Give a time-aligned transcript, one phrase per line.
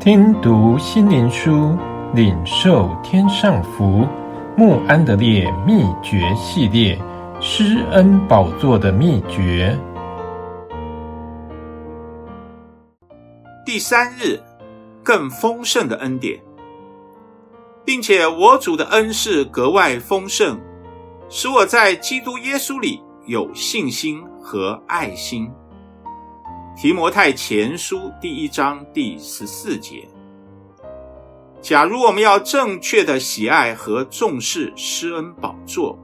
[0.00, 1.76] 听读心灵书，
[2.14, 4.08] 领受天上福。
[4.56, 6.98] 穆安德烈秘诀系列：
[7.38, 9.78] 施恩宝座的秘诀。
[13.66, 14.40] 第三日，
[15.04, 16.40] 更丰盛的恩典，
[17.84, 20.58] 并且我主的恩是格外丰盛，
[21.28, 25.52] 使我在基督耶稣里有信心和爱心。
[26.80, 30.08] 提摩太前书第一章第十四节。
[31.60, 35.98] 假如我们要正确的喜爱和重视施恩宝座，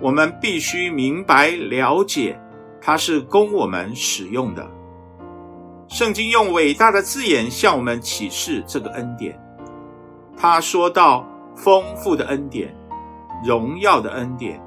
[0.00, 2.36] 我们必须明白了解，
[2.80, 4.68] 它是供我们使用的。
[5.86, 9.40] 圣经用伟大的字眼向我们启示这个恩典。
[10.36, 12.74] 他说到：丰富的恩典、
[13.44, 14.60] 荣耀的恩典、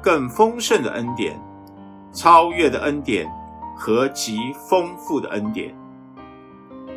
[0.00, 1.38] 更丰盛的恩典、
[2.14, 3.30] 超越的恩典。
[3.76, 5.74] 和极丰富的恩典，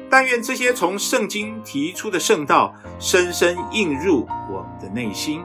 [0.09, 5.43] 但愿这些从圣经提出的圣道深深印入我们的内心。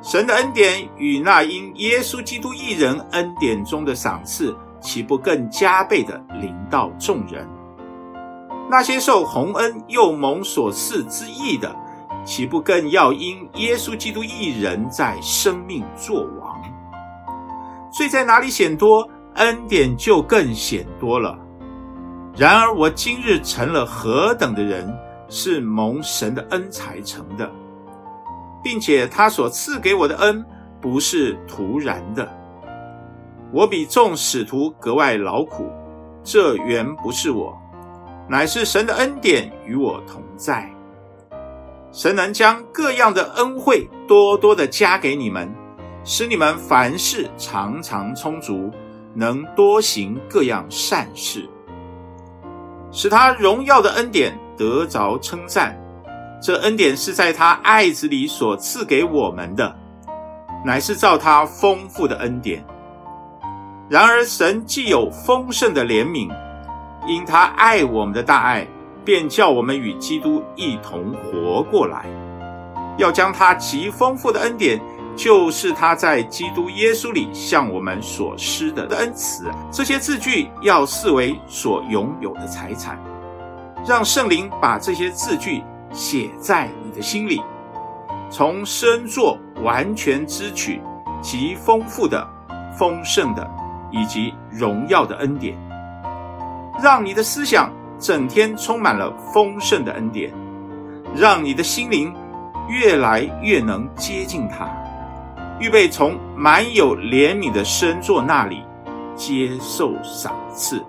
[0.00, 7.46] 神的恩典与那因耶稣基督一人恩典中的赏赐，岂不更加倍的临到众人？
[8.70, 11.74] 那些受洪恩又蒙所赐之意的，
[12.24, 16.56] 岂不更要因耶稣基督一人在生命作王？
[17.90, 19.08] 罪在哪里显多？
[19.34, 21.38] 恩典就更显多了。
[22.36, 24.92] 然而我今日成了何等的人，
[25.28, 27.50] 是蒙神的恩才成的，
[28.62, 30.44] 并且他所赐给我的恩
[30.80, 32.28] 不是徒然的。
[33.52, 35.70] 我比众使徒格外劳苦，
[36.22, 37.56] 这原不是我，
[38.28, 40.70] 乃是神的恩典与我同在。
[41.90, 45.52] 神能将各样的恩惠多多的加给你们，
[46.04, 48.70] 使你们凡事常常充足。
[49.14, 51.48] 能多行各样善事，
[52.90, 55.76] 使他荣耀的恩典得着称赞。
[56.40, 59.76] 这恩典是在他爱子里所赐给我们的，
[60.64, 62.64] 乃是照他丰富的恩典。
[63.88, 66.30] 然而，神既有丰盛的怜悯，
[67.06, 68.66] 因他爱我们的大爱，
[69.04, 72.04] 便叫我们与基督一同活过来，
[72.98, 74.80] 要将他极丰富的恩典。
[75.18, 82.96] 就是他在基督耶稣里向我们所施的恩慈，这些字句要视为所拥有的财产，
[83.84, 87.42] 让圣灵把这些字句写在你的心里，
[88.30, 90.80] 从身作完全支取
[91.20, 92.24] 极丰富的、
[92.78, 93.44] 丰盛的
[93.90, 95.58] 以及荣耀的恩典，
[96.80, 100.32] 让你的思想整天充满了丰盛的恩典，
[101.12, 102.14] 让你的心灵
[102.68, 104.70] 越来越能接近他。
[105.60, 108.62] 预备从满有怜悯的身座那里
[109.16, 110.84] 接受赏赐。